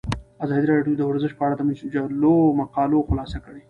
[0.43, 3.59] ازادي راډیو د ورزش په اړه د مجلو مقالو خلاصه کړې.